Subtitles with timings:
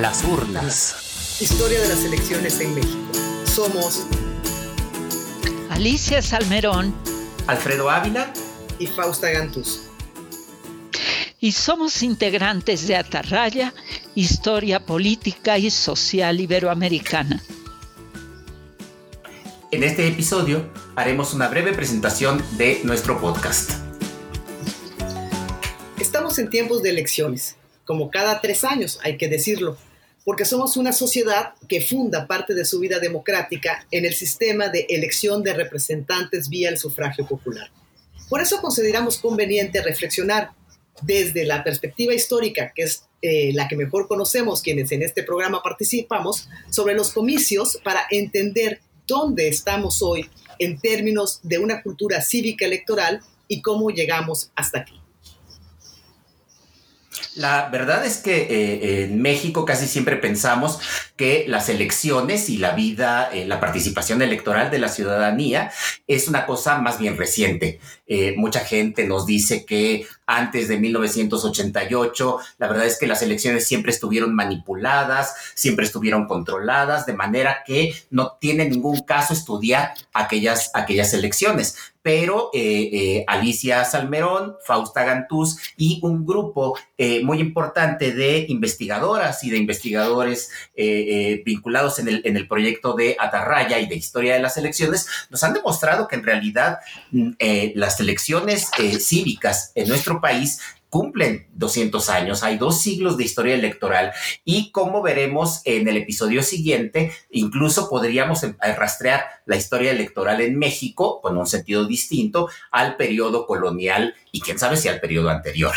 [0.00, 1.36] Las urnas.
[1.42, 3.12] Historia de las elecciones en México.
[3.44, 4.06] Somos
[5.68, 6.94] Alicia Salmerón,
[7.46, 8.32] Alfredo Ávila
[8.78, 9.82] y Fausta Gantuz.
[11.38, 13.74] Y somos integrantes de Atarraya,
[14.14, 17.42] Historia Política y Social Iberoamericana.
[19.70, 23.72] En este episodio haremos una breve presentación de nuestro podcast.
[25.98, 29.76] Estamos en tiempos de elecciones, como cada tres años, hay que decirlo,
[30.24, 34.86] porque somos una sociedad que funda parte de su vida democrática en el sistema de
[34.88, 37.70] elección de representantes vía el sufragio popular.
[38.28, 40.50] Por eso consideramos conveniente reflexionar
[41.02, 45.62] desde la perspectiva histórica, que es eh, la que mejor conocemos quienes en este programa
[45.62, 50.28] participamos, sobre los comicios para entender dónde estamos hoy
[50.58, 54.99] en términos de una cultura cívica electoral y cómo llegamos hasta aquí.
[57.34, 60.78] La verdad es que eh, en México casi siempre pensamos
[61.16, 65.72] que las elecciones y la vida, eh, la participación electoral de la ciudadanía
[66.06, 67.80] es una cosa más bien reciente.
[68.06, 73.66] Eh, mucha gente nos dice que antes de 1988, la verdad es que las elecciones
[73.66, 80.70] siempre estuvieron manipuladas, siempre estuvieron controladas, de manera que no tiene ningún caso estudiar aquellas,
[80.74, 88.12] aquellas elecciones pero eh, eh, Alicia Salmerón, Fausta Gantús y un grupo eh, muy importante
[88.12, 90.50] de investigadoras y de investigadores
[91.44, 95.44] vinculados en el, en el, proyecto de Atarraya y de Historia de las Elecciones nos
[95.44, 96.78] han demostrado que en realidad
[97.10, 97.32] mm,
[97.74, 104.12] las elecciones cívicas en nuestro país cumplen 200 años, hay dos siglos de historia electoral
[104.44, 110.58] y como veremos en el episodio siguiente, incluso podríamos em, rastrear la historia electoral en
[110.58, 115.74] México con un sentido distinto al periodo colonial y quién sabe si al periodo anterior.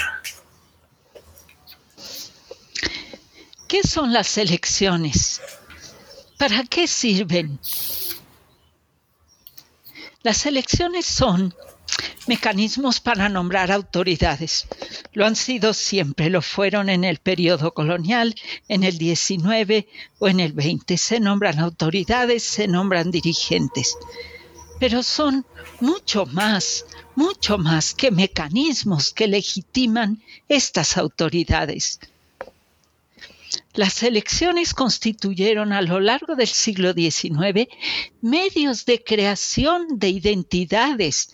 [3.67, 5.41] ¿Qué son las elecciones?
[6.37, 7.59] ¿Para qué sirven?
[10.23, 11.53] Las elecciones son
[12.27, 14.67] mecanismos para nombrar autoridades.
[15.13, 18.35] Lo han sido siempre, lo fueron en el periodo colonial,
[18.67, 19.87] en el 19
[20.19, 20.97] o en el 20.
[20.97, 23.97] Se nombran autoridades, se nombran dirigentes.
[24.79, 25.45] Pero son
[25.79, 31.99] mucho más, mucho más que mecanismos que legitiman estas autoridades.
[33.73, 37.67] Las elecciones constituyeron a lo largo del siglo XIX
[38.21, 41.33] medios de creación de identidades,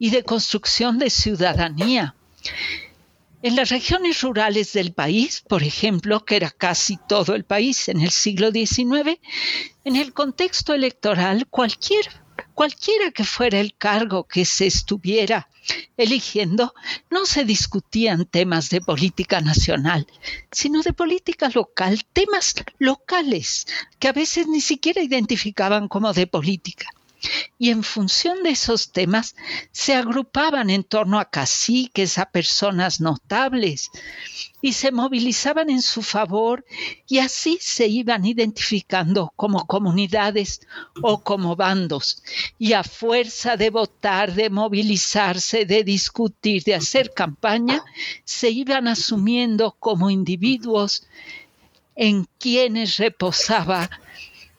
[0.00, 2.16] y de construcción de ciudadanía.
[3.42, 8.00] En las regiones rurales del país, por ejemplo, que era casi todo el país en
[8.00, 9.20] el siglo XIX,
[9.84, 12.06] en el contexto electoral cualquier,
[12.54, 15.48] cualquiera que fuera el cargo que se estuviera
[15.98, 16.74] eligiendo,
[17.10, 20.06] no se discutían temas de política nacional,
[20.50, 23.66] sino de política local, temas locales
[23.98, 26.88] que a veces ni siquiera identificaban como de política
[27.58, 29.36] y en función de esos temas
[29.72, 33.90] se agrupaban en torno a caciques, a personas notables
[34.62, 36.64] y se movilizaban en su favor
[37.06, 40.60] y así se iban identificando como comunidades
[41.02, 42.22] o como bandos.
[42.58, 47.82] Y a fuerza de votar, de movilizarse, de discutir, de hacer campaña,
[48.24, 51.06] se iban asumiendo como individuos
[51.96, 53.90] en quienes reposaba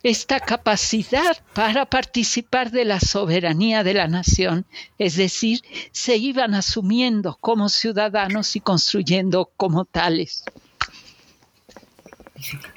[0.03, 4.65] esta capacidad para participar de la soberanía de la nación,
[4.97, 10.43] es decir, se iban asumiendo como ciudadanos y construyendo como tales.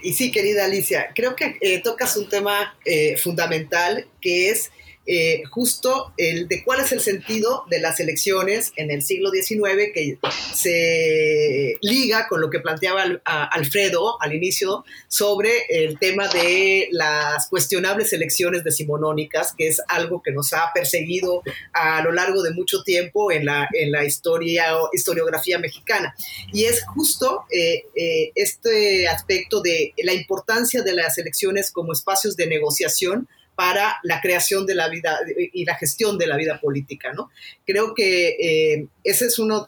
[0.02, 4.70] Y sí, querida Alicia, creo que eh, tocas un tema eh, fundamental que es
[5.06, 9.92] eh, justo el de cuál es el sentido de las elecciones en el siglo XIX,
[9.92, 10.18] que
[10.54, 18.12] se liga con lo que planteaba Alfredo al inicio sobre el tema de las cuestionables
[18.12, 21.42] elecciones decimonónicas, que es algo que nos ha perseguido
[21.72, 26.14] a lo largo de mucho tiempo en la, en la historia, historiografía mexicana.
[26.52, 32.36] Y es justo eh, eh, este aspecto de la importancia de las elecciones como espacios
[32.36, 35.18] de negociación para la creación de la vida
[35.52, 37.12] y la gestión de la vida política.
[37.12, 37.30] ¿no?
[37.64, 39.66] Creo que eh, esa es una,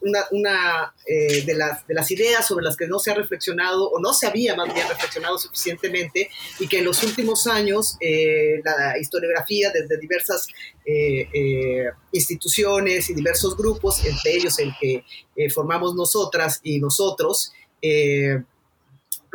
[1.06, 4.12] eh, de, las, de las ideas sobre las que no se ha reflexionado o no
[4.12, 9.71] se había más bien reflexionado suficientemente y que en los últimos años eh, la historiografía
[9.73, 10.49] desde diversas
[12.12, 15.03] instituciones y diversos grupos, entre ellos el que
[15.53, 17.53] formamos nosotras y nosotros,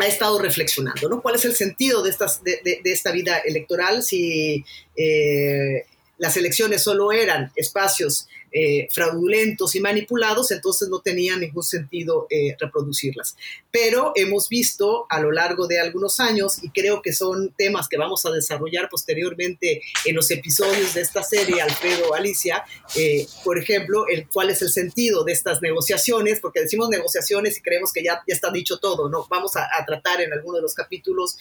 [0.01, 1.21] ha estado reflexionando, ¿no?
[1.21, 4.63] ¿Cuál es el sentido de, estas, de, esta vida electoral si
[4.95, 5.85] eh,
[6.21, 12.55] las elecciones solo eran espacios eh, fraudulentos y manipulados, entonces no tenía ningún sentido eh,
[12.59, 13.35] reproducirlas.
[13.71, 17.97] Pero hemos visto a lo largo de algunos años, y creo que son temas que
[17.97, 22.65] vamos a desarrollar posteriormente en los episodios de esta serie, Alfredo, Alicia,
[22.95, 27.61] eh, por ejemplo, el, cuál es el sentido de estas negociaciones, porque decimos negociaciones y
[27.63, 29.25] creemos que ya, ya está dicho todo, ¿no?
[29.27, 31.37] Vamos a, a tratar en alguno de los capítulos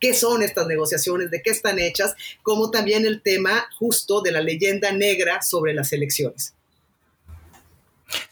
[0.00, 4.40] qué son estas negociaciones, de qué están hechas, como también el tema justo de la
[4.40, 6.54] leyenda negra sobre las elecciones.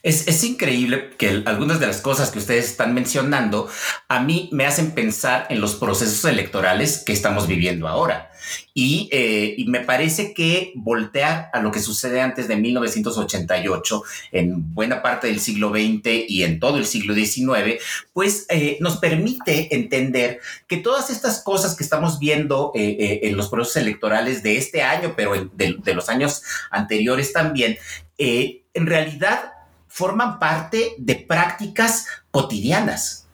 [0.01, 3.69] Es, increíble que algunas de las cosas que ustedes están mencionando
[4.07, 8.31] a mí me hacen pensar en los procesos electorales que estamos viviendo ahora.
[8.73, 14.73] Y, eh, y, me parece que voltear a lo que sucede antes de 1988, en
[14.73, 17.81] buena parte del siglo XX y en todo el siglo XIX,
[18.13, 23.49] pues eh, nos permite entender que todas estas cosas que estamos viendo eh, en los
[23.49, 27.77] procesos electorales de este año, pero de los años anteriores también,
[28.17, 29.51] en realidad
[29.87, 33.26] forman parte de prácticas cotidianas.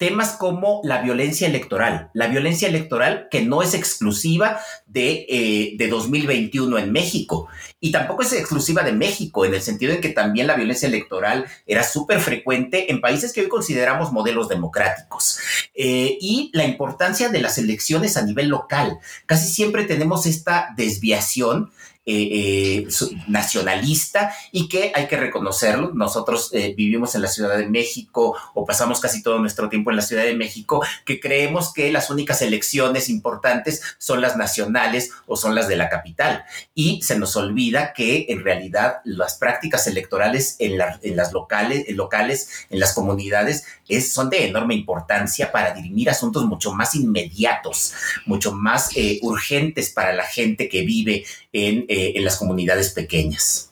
[0.00, 6.80] Temas como la violencia electoral, la violencia electoral que no es exclusiva de, 2021 eh,
[6.80, 7.48] en México
[7.80, 11.44] y tampoco es exclusiva de México en el sentido en que también la violencia electoral
[11.66, 15.38] era súper frecuente en países que hoy consideramos modelos democráticos.
[15.74, 18.98] Eh, y la importancia de las elecciones a nivel local.
[19.26, 21.72] Casi siempre tenemos esta desviación
[22.12, 22.88] eh, eh,
[23.28, 25.92] nacionalista y que hay que reconocerlo.
[25.94, 29.96] Nosotros eh, vivimos en la Ciudad de México o pasamos casi todo nuestro tiempo en
[29.96, 35.36] la Ciudad de México, que creemos que las únicas elecciones importantes son las nacionales o
[35.36, 36.42] son las de la capital.
[36.74, 42.66] Y se nos olvida que en realidad las prácticas electorales en, las locales, en locales,
[42.70, 47.92] en las comunidades, es, son de enorme importancia para dirimir asuntos mucho más inmediatos,
[48.26, 48.90] mucho más
[49.22, 53.68] urgentes para la gente que vive en eh, en las comunidades pequeñas.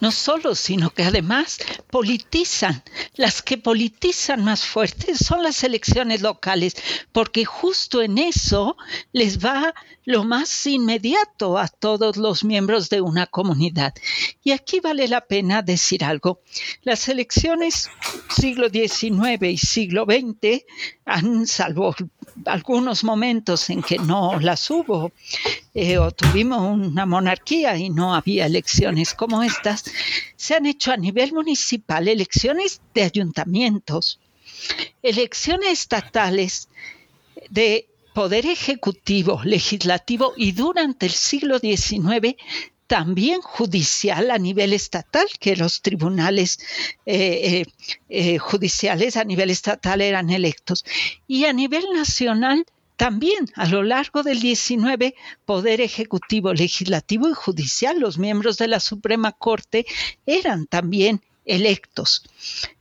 [0.00, 1.58] No solo, sino que además
[1.90, 2.82] politizan.
[3.16, 6.76] Las que politizan más fuertes son las elecciones locales,
[7.12, 8.76] porque justo en eso
[9.12, 9.74] les va
[10.06, 13.92] lo más inmediato a todos los miembros de una comunidad.
[14.42, 16.40] Y aquí vale la pena decir algo.
[16.82, 17.90] Las elecciones
[18.30, 20.64] siglo XIX y siglo XX
[21.04, 21.94] han, salvo
[22.44, 25.10] algunos momentos en que no las hubo,
[25.74, 29.84] eh, o tuvimos una monarquía y no había elecciones como estas,
[30.36, 34.20] se han hecho a nivel municipal elecciones de ayuntamientos,
[35.02, 36.68] elecciones estatales
[37.50, 42.34] de poder ejecutivo, legislativo y durante el siglo XIX
[42.86, 46.58] también judicial a nivel estatal, que los tribunales
[47.04, 47.66] eh, eh,
[48.08, 50.86] eh, judiciales a nivel estatal eran electos.
[51.28, 52.64] Y a nivel nacional
[52.96, 55.14] también a lo largo del 19,
[55.44, 59.84] Poder Ejecutivo, Legislativo y Judicial, los miembros de la Suprema Corte
[60.24, 62.24] eran también electos.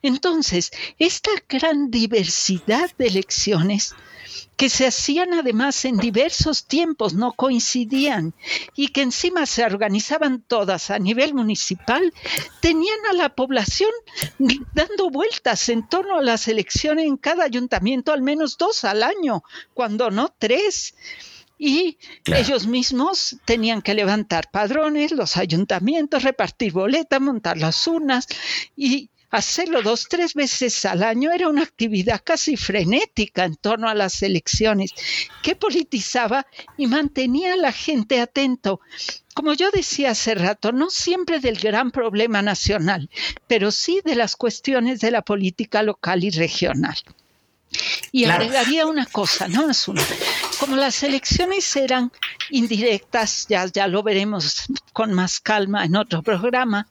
[0.02, 3.96] Entonces, esta gran diversidad de elecciones
[4.58, 8.34] que se hacían además en diversos tiempos, no coincidían,
[8.76, 12.14] y que encima se organizaban todas a nivel municipal,
[12.62, 13.92] tenían a la población
[14.74, 19.44] dando vueltas en torno a las elecciones en cada ayuntamiento, al menos dos al año,
[19.74, 20.96] cuando no tres.
[21.58, 28.28] Y ellos mismos tenían que levantar padrones, los ayuntamientos, repartir boletas, montar las urnas
[28.76, 33.94] y hacerlo dos, tres veces al año era una actividad casi frenética en torno a
[33.94, 34.92] las elecciones,
[35.42, 36.46] que politizaba
[36.78, 38.80] y mantenía a la gente atento.
[39.34, 43.10] Como yo decía hace rato, no siempre del gran problema nacional,
[43.48, 46.96] pero sí de las cuestiones de la política local y regional.
[48.12, 50.04] Y agregaría una cosa, no es una.
[50.60, 52.12] Como las elecciones eran
[52.50, 56.88] indirectas, ya, ya lo veremos con más calma en otro programa,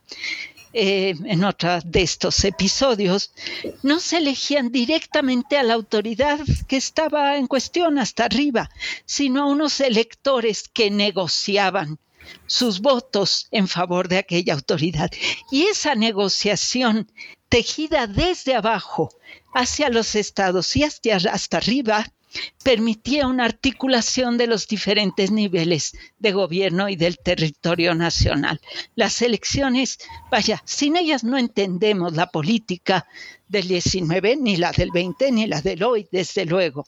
[0.77, 3.31] eh, en otro de estos episodios,
[3.81, 8.69] no se elegían directamente a la autoridad que estaba en cuestión hasta arriba,
[9.05, 11.97] sino a unos electores que negociaban
[12.45, 15.09] sus votos en favor de aquella autoridad.
[15.49, 17.09] Y esa negociación
[17.47, 19.13] tejida desde abajo
[19.55, 22.05] hacia los estados y hasta, hasta arriba
[22.63, 28.59] permitía una articulación de los diferentes niveles de gobierno y del territorio nacional.
[28.95, 33.07] Las elecciones, vaya, sin ellas no entendemos la política
[33.47, 36.85] del 19, ni la del 20, ni la del hoy, desde luego.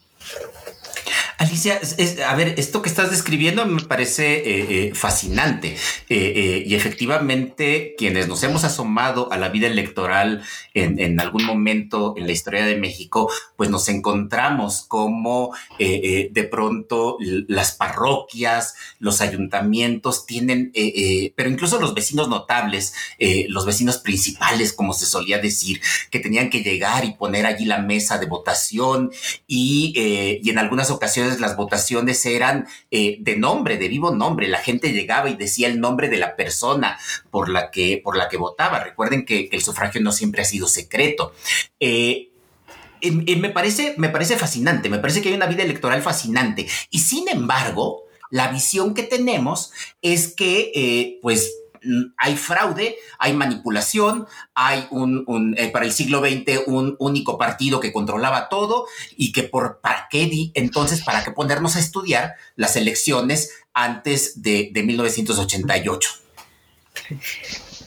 [1.47, 1.79] Alicia,
[2.27, 5.77] a ver, esto que estás describiendo me parece eh, eh, fascinante.
[6.09, 12.27] Eh, y efectivamente quienes nos hemos asomado a la vida electoral en, algún momento en
[12.27, 20.71] la historia de México, pues nos encontramos como de pronto las parroquias, los ayuntamientos tienen,
[21.35, 22.93] pero incluso los vecinos notables,
[23.47, 27.79] los vecinos principales, como se solía decir, que tenían que llegar y poner allí la
[27.79, 29.11] mesa de votación
[29.47, 29.93] y
[30.45, 34.47] en algunas ocasiones las votaciones eran eh, de nombre, de vivo nombre.
[34.47, 36.97] La gente llegaba y decía el nombre de la persona
[37.31, 38.83] por la que, por la que votaba.
[38.83, 41.33] Recuerden que, el sufragio no siempre ha sido secreto.
[41.79, 42.29] Eh,
[43.11, 46.67] me, parece, me parece fascinante, me parece que hay una vida electoral fascinante.
[46.89, 51.53] Y sin embargo, la visión que tenemos es que, eh, pues,
[52.17, 57.93] hay fraude, hay manipulación, hay un, eh, para el siglo XX un único partido que
[57.93, 63.51] controlaba todo y que por para qué entonces para qué ponernos a estudiar las elecciones
[63.73, 66.09] antes de, 1988.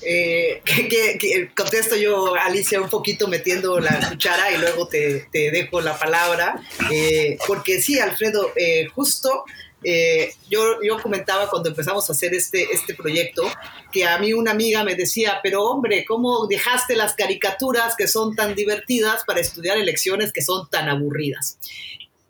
[0.02, 5.99] Eh, que, contesto yo, Alicia, un poquito metiendo la cuchara y luego te, dejo la
[5.99, 8.52] palabra, eh, porque sí, Alfredo,
[8.95, 9.45] justo
[9.82, 13.42] eh, yo, yo comentaba cuando empezamos a hacer este, este proyecto
[13.90, 18.34] que a mí una amiga me decía, pero hombre, ¿cómo dejaste las caricaturas que son
[18.34, 21.58] tan divertidas para estudiar elecciones que son tan aburridas?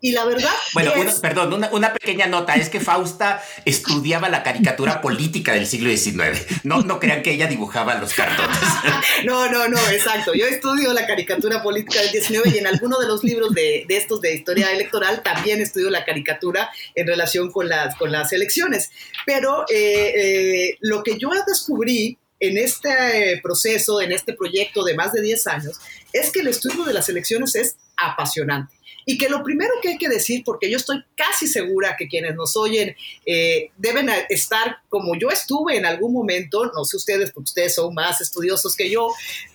[0.03, 0.49] Y la verdad.
[0.73, 6.43] Bueno, perdón, una, pequeña nota es que Fausta estudiaba la caricatura política del siglo XIX.
[6.63, 8.57] No, no crean que ella dibujaba los cartones.
[9.25, 10.33] no, no, no, exacto.
[10.33, 14.21] Yo estudio la caricatura política del XIX y en alguno de los libros de, estos
[14.21, 18.89] de historia electoral también estudio la caricatura en relación con las, con las elecciones.
[19.27, 25.13] Pero eh, eh, lo que yo descubrí en este proceso, en este proyecto de más
[25.13, 25.79] de 10 años,
[26.11, 28.80] es que el estudio de las elecciones es apasionante.
[29.05, 32.35] Y que lo primero que hay que decir, porque yo estoy casi segura que quienes
[32.35, 37.49] nos oyen eh, deben estar como yo estuve en algún momento, no sé ustedes, porque
[37.49, 39.09] ustedes son más estudiosos que yo,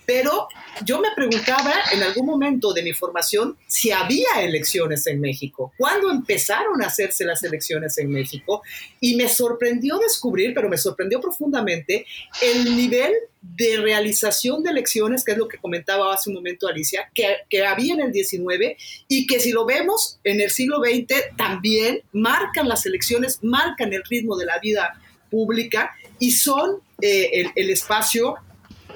[0.05, 0.47] pero
[0.85, 6.09] yo me preguntaba en algún momento de mi formación si había elecciones en México, cuándo
[6.09, 8.61] empezaron a hacerse las elecciones en México,
[8.99, 12.05] y me sorprendió descubrir, pero me sorprendió profundamente,
[12.41, 13.13] el nivel
[13.55, 17.65] de realización de elecciones, que es lo que comentaba hace un momento Alicia, que, que,
[17.65, 18.77] había en el 19
[19.07, 24.03] y que si lo vemos en el siglo XX también marcan las elecciones, marcan el
[24.03, 24.99] ritmo de la vida
[25.29, 28.35] pública y son eh, el, el espacio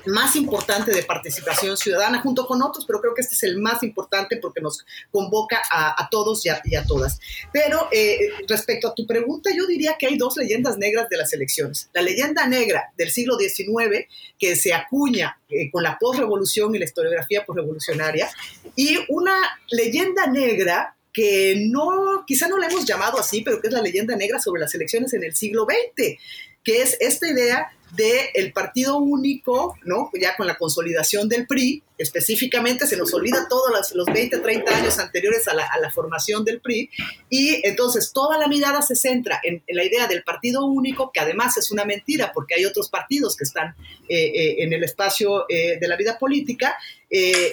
[0.06, 3.84] más importante de participación ciudadana, junto con otros, pero creo que este es el más
[3.84, 7.20] importante porque nos convoca a, todos y a, todas.
[7.52, 8.18] Pero eh,
[8.48, 11.90] respecto a tu pregunta, yo diría que hay dos leyendas negras de las elecciones.
[11.94, 14.08] La leyenda negra del siglo XIX,
[14.40, 18.30] que se acuña eh, con la postrevolución y la historiografía postrevolucionaria,
[18.76, 19.36] y una
[19.70, 24.16] leyenda negra que no, quizá no la hemos llamado así, pero que es la leyenda
[24.16, 26.18] negra sobre las elecciones en el siglo XX,
[26.64, 30.10] que es esta idea del partido único, ¿no?
[30.20, 34.98] Ya con la consolidación del PRI, específicamente se nos olvida todos los, 20, 30 años
[35.00, 36.90] anteriores a la, formación del PRI,
[37.30, 41.58] y entonces toda la mirada se centra en, la idea del partido único, que además
[41.58, 43.76] es una mentira porque hay otros partidos que están
[44.08, 46.78] eh, eh, en el espacio eh, de la vida política,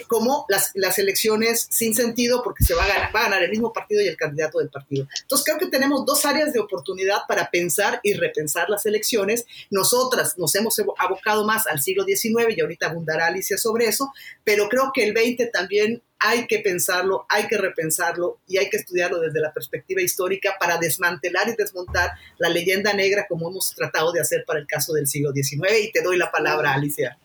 [0.07, 3.50] como las, las, elecciones sin sentido porque se va a, ganar, va a ganar el
[3.50, 5.09] mismo partido y el candidato del partido.
[5.21, 9.47] Entonces creo que tenemos dos áreas de oportunidad para pensar y repensar las elecciones.
[9.71, 14.12] Nosotras nos hemos abocado más al siglo XIX y ahorita abundará Alicia sobre eso,
[14.45, 18.77] pero creo que el 20 también hay que pensarlo, hay que repensarlo y hay que
[18.77, 24.12] estudiarlo desde la perspectiva histórica para desmantelar y desmontar la leyenda negra como hemos tratado
[24.12, 25.81] de hacer para el caso del siglo XIX.
[25.83, 27.19] Y te doy la palabra, Alicia.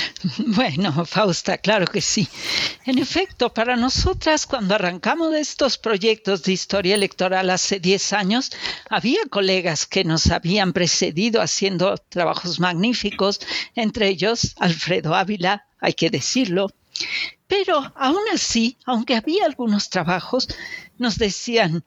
[0.38, 2.28] Bueno, Fausta, claro que sí.
[2.84, 8.50] En efecto, para nosotras, cuando arrancamos estos proyectos de historia electoral hace 10 años,
[8.88, 13.40] había colegas que nos habían precedido haciendo trabajos magníficos,
[13.74, 16.70] entre ellos Alfredo Ávila, hay que decirlo.
[17.46, 20.48] Pero aún así, aunque había algunos trabajos,
[20.98, 21.84] nos decían,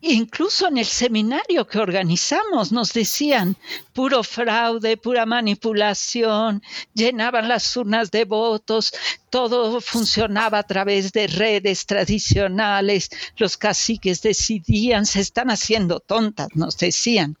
[0.00, 3.56] Incluso en el seminario que organizamos nos decían
[3.92, 6.62] puro fraude, pura manipulación,
[6.94, 8.92] llenaban las urnas de votos,
[9.28, 16.78] todo funcionaba a través de redes tradicionales, los caciques decidían, se están haciendo tontas, nos
[16.78, 17.36] decían.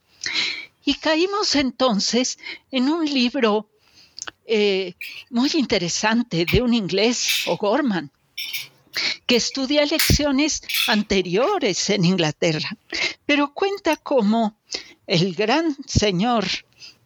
[0.84, 2.38] Y caímos entonces
[2.72, 3.68] en un libro
[4.46, 4.94] eh,
[5.30, 8.10] muy interesante de un inglés, O'Gorman,
[9.26, 12.76] que estudia elecciones anteriores en Inglaterra,
[13.26, 14.56] pero cuenta cómo
[15.06, 16.46] el gran señor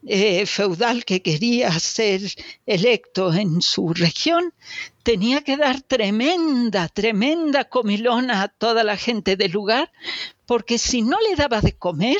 [0.04, 2.20] eh, feudal que quería ser
[2.66, 4.52] electo en su región
[5.04, 9.92] tenía que dar tremenda, tremenda comilona a toda la gente del lugar,
[10.46, 12.18] porque si no le daba de comer,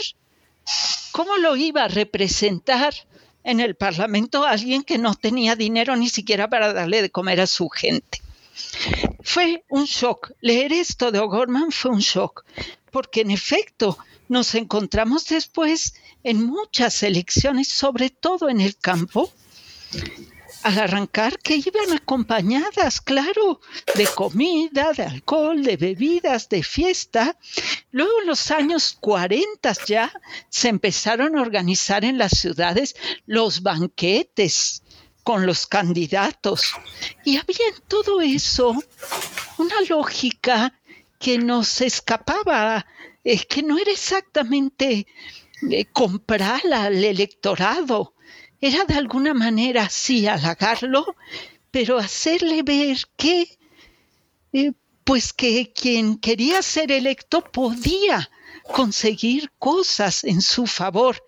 [1.10, 2.94] ¿cómo lo iba a representar
[3.42, 7.48] en el Parlamento alguien que no tenía dinero ni siquiera para darle de comer a
[7.48, 8.20] su gente?
[9.24, 10.32] Fue un shock.
[10.40, 12.44] Leer esto de O'Gorman fue un shock,
[12.90, 13.98] porque en efecto
[14.28, 19.32] nos encontramos después en muchas elecciones, sobre todo en el campo,
[20.62, 23.60] al arrancar que iban acompañadas, claro,
[23.94, 27.36] de comida, de alcohol, de bebidas, de fiesta.
[27.90, 30.12] Luego en los años 40 ya
[30.48, 32.94] se empezaron a organizar en las ciudades
[33.26, 34.82] los banquetes
[35.22, 36.74] con los candidatos.
[37.24, 38.74] Y había en todo eso
[39.58, 40.74] una lógica
[41.18, 42.84] que nos escapaba,
[43.22, 45.06] es que no era exactamente
[45.70, 48.14] eh, comprar al electorado,
[48.60, 51.16] era de alguna manera sí halagarlo,
[51.70, 53.58] pero hacerle ver que,
[54.52, 54.72] eh,
[55.04, 58.30] pues que quien quería ser electo podía
[58.62, 61.22] conseguir cosas en su favor.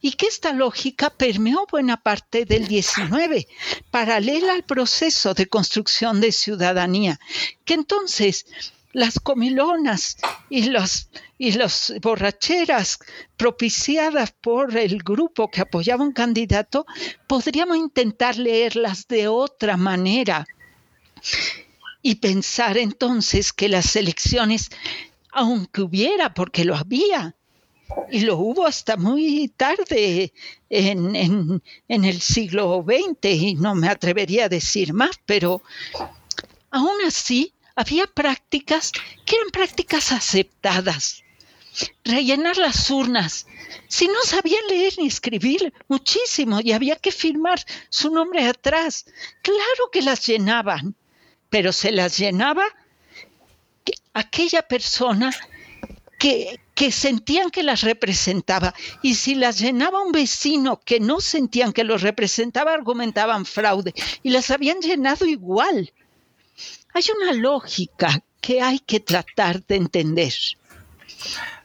[0.00, 3.46] Y que esta lógica permeó buena parte del 19,
[3.90, 7.18] paralela al proceso de construcción de ciudadanía,
[7.64, 8.46] que entonces
[8.92, 10.16] las comilonas
[10.48, 12.98] y las y las borracheras
[13.36, 16.86] propiciadas por el grupo que apoyaba un candidato,
[17.26, 20.46] podríamos intentar leerlas de otra manera
[22.00, 24.70] y pensar entonces que las elecciones
[25.36, 27.36] aunque hubiera, porque lo había,
[28.10, 30.32] y lo hubo hasta muy tarde
[30.70, 35.62] en, el siglo XX, y no me atrevería a decir más, pero
[36.70, 38.92] aún así había prácticas
[39.26, 41.22] que eran prácticas aceptadas.
[42.02, 43.46] Rellenar las urnas.
[43.88, 49.04] Si no sabían leer ni escribir, muchísimo, y había que firmar su nombre atrás.
[49.42, 50.96] Claro que las llenaban,
[51.50, 52.64] pero se las llenaba
[54.14, 55.32] aquella persona
[56.18, 58.74] que, que, sentían que las representaba.
[59.02, 63.94] Y si las llenaba un vecino que no sentían que los representaba, argumentaban fraude.
[64.22, 65.92] Y las habían llenado igual.
[66.94, 70.32] Hay una lógica que hay que tratar de entender.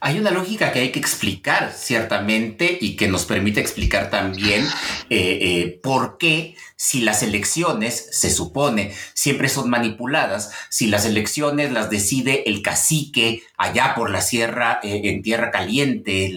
[0.04, 4.66] Hay una lógica que hay que explicar, ciertamente, y que nos permite explicar también
[5.12, 11.72] eh, eh, por qué, si las elecciones, se supone, siempre son manipuladas, si las elecciones
[11.72, 16.36] las decide el cacique allá por la sierra, eh, en tierra caliente,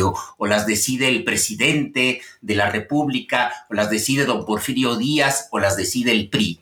[0.00, 5.48] o, o, las decide el presidente de la República, o las decide don Porfirio Díaz,
[5.50, 6.60] o las decide el PRI.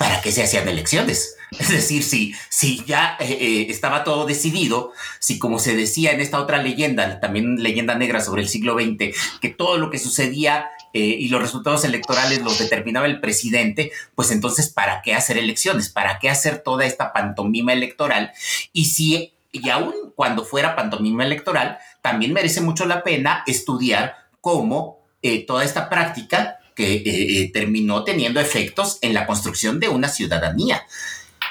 [0.00, 1.36] ¿Para qué se hacían elecciones?
[1.58, 6.22] Es decir, si, si ya eh, eh, estaba todo decidido, si como se decía en
[6.22, 10.70] esta otra leyenda, también leyenda negra sobre el siglo XX, que todo lo que sucedía
[10.94, 15.90] eh, y los resultados electorales los determinaba el presidente, pues entonces, ¿para qué hacer elecciones?
[15.90, 18.32] ¿Para qué hacer toda esta pantomima electoral?
[18.72, 24.98] Y si, y aún cuando fuera pantomima electoral, también merece mucho la pena estudiar cómo
[25.46, 30.84] toda esta práctica que terminó teniendo efectos en la construcción de una ciudadanía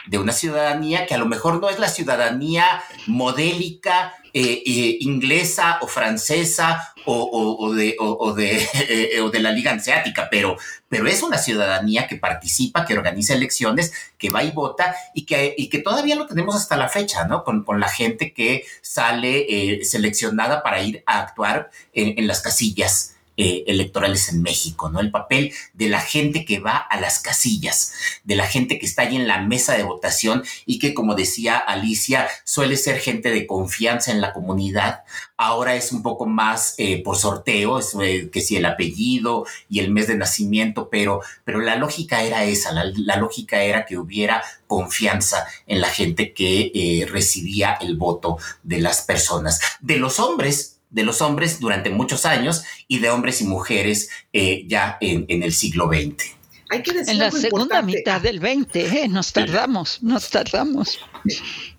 [0.08, 5.80] de una ciudadanía que a lo mejor no es la ciudadanía modélica eh, eh, inglesa
[5.82, 7.96] o francesa o, de,
[8.74, 13.92] eh, de, la Liga Hanseática, pero, pero es una ciudadanía que participa, que organiza elecciones,
[14.20, 17.44] que va y vota y que, y que todavía lo tenemos hasta la fecha, ¿no?
[17.44, 23.16] Con, la gente que sale seleccionada para ir a actuar en las casillas.
[23.42, 25.00] Eh, electorales en México, ¿no?
[25.00, 27.94] El papel de la gente que va a las casillas,
[28.26, 31.56] de la gente que está ahí en la mesa de votación y que, como decía
[31.56, 35.04] Alicia, suele ser gente de confianza en la comunidad.
[35.38, 39.80] Ahora es un poco más eh, por sorteo, es, eh, que si el apellido y
[39.80, 44.44] el mes de nacimiento, pero, pero la lógica era esa, la, lógica era que hubiera
[44.68, 49.62] confianza en la gente que recibía el voto de las personas.
[49.80, 54.64] De los hombres, de los hombres durante muchos años y de hombres y mujeres eh,
[54.68, 56.36] ya en, el siglo XX.
[56.72, 59.08] Hay que decir en la segunda mitad del 20, ¿eh?
[59.08, 61.00] nos tardamos, nos tardamos.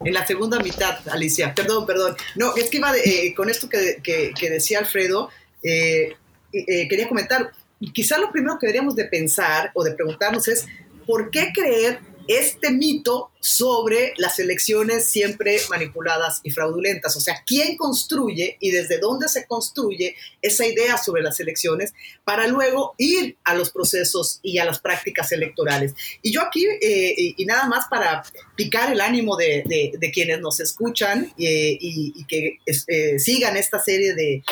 [0.05, 2.17] En la segunda mitad, Alicia, perdón, perdón.
[2.35, 5.31] No, es que iba eh, con esto que, que, decía Alfredo,
[5.63, 7.53] quería comentar,
[7.93, 10.67] quizá lo primero que deberíamos de pensar o de preguntarnos es,
[11.07, 17.17] ¿por qué creer este mito sobre las elecciones siempre manipuladas y fraudulentas.
[17.17, 22.47] O sea, ¿quién construye y desde dónde se construye esa idea sobre las elecciones para
[22.47, 25.95] luego ir a los procesos y a las prácticas electorales?
[26.23, 28.23] Y yo aquí, eh, y, nada más para
[28.55, 34.43] picar el ánimo de, quienes nos escuchan eh, y, que eh, sigan esta serie de,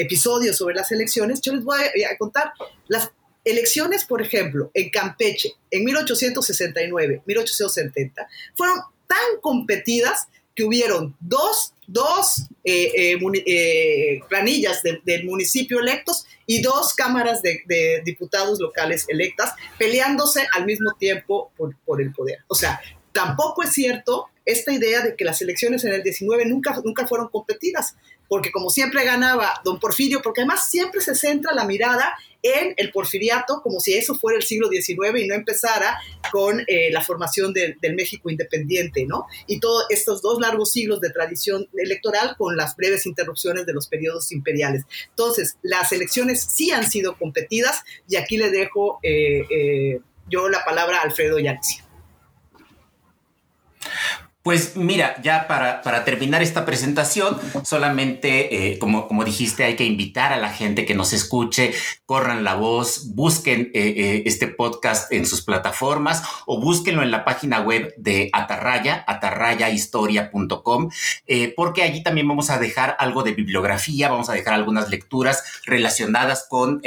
[0.00, 2.50] episodios sobre las elecciones, yo les voy a, a contar
[2.88, 3.12] las
[3.44, 12.48] elecciones, por ejemplo, en Campeche, en 1869, 1870, fueron tan competidas que hubieron dos, dos
[12.64, 20.48] eh, eh, eh, planillas del municipio electos y dos cámaras de, diputados locales electas peleándose
[20.56, 22.38] al mismo tiempo por, por, el poder.
[22.48, 22.80] O sea,
[23.12, 27.28] tampoco es cierto esta idea de que las elecciones en el 19 nunca, nunca fueron
[27.28, 27.94] competidas,
[28.28, 32.92] porque como siempre ganaba don Porfirio, porque además siempre se centra la mirada en el
[32.92, 35.98] porfiriato, como si eso fuera el siglo XIX y no empezara
[36.30, 39.26] con eh, la formación del México independiente, ¿no?
[39.46, 43.88] Y todos estos dos largos siglos de tradición electoral con las breves interrupciones de los
[43.88, 44.84] periodos imperiales.
[45.10, 50.64] Entonces, las elecciones sí han sido competidas y aquí le dejo eh, eh, yo la
[50.64, 51.87] palabra a Alfredo Yanicia.
[54.48, 59.84] Pues mira, ya para, para terminar esta presentación, solamente, eh, como, como dijiste, hay que
[59.84, 61.74] invitar a la gente que nos escuche,
[62.06, 67.26] corran la voz, busquen eh, eh, este podcast en sus plataformas o búsquenlo en la
[67.26, 70.88] página web de Atarraya, atarrayahistoria.com,
[71.54, 76.46] porque allí también vamos a dejar algo de bibliografía, vamos a dejar algunas lecturas relacionadas
[76.48, 76.80] con,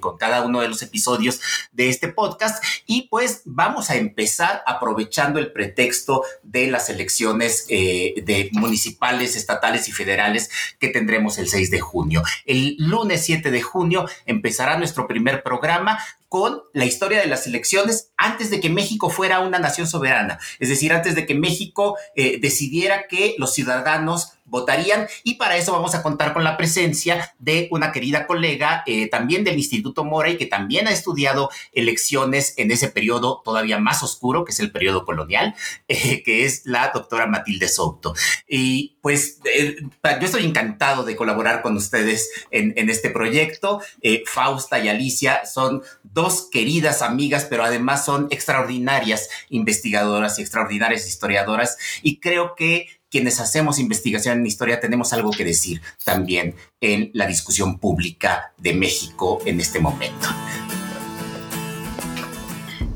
[0.00, 1.40] con cada uno de los episodios
[1.72, 2.62] de este podcast.
[2.84, 9.88] Y pues vamos a empezar aprovechando el pretexto de las elecciones eh, de municipales, estatales
[9.88, 12.22] y federales que tendremos el 6 de junio.
[12.44, 15.98] El lunes 7 de junio empezará nuestro primer programa
[16.34, 20.68] con la historia de las elecciones antes de que México fuera una nación soberana, es
[20.68, 25.94] decir, antes de que México eh, decidiera que los ciudadanos votarían y para eso vamos
[25.94, 30.36] a contar con la presencia de una querida colega eh, también del Instituto Mora y
[30.36, 35.04] que también ha estudiado elecciones en ese periodo todavía más oscuro, que es el periodo
[35.04, 35.54] colonial,
[35.88, 38.12] eh, que es la doctora Matilde Souto.
[38.46, 43.80] Y pues yo estoy encantado de colaborar con ustedes en este proyecto.
[44.26, 45.82] Fausta y Alicia son
[46.14, 53.38] dos queridas amigas, pero además son extraordinarias investigadoras y extraordinarias historiadoras y creo que quienes
[53.38, 59.40] hacemos investigación en historia tenemos algo que decir también en la discusión pública de México
[59.44, 60.28] en este momento.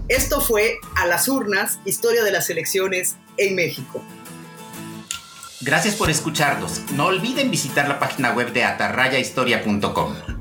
[0.09, 4.03] Esto fue A las urnas, historia de las elecciones en México.
[5.61, 6.81] Gracias por escucharnos.
[6.93, 10.38] No olviden visitar la página web de atarrayahistoria.com.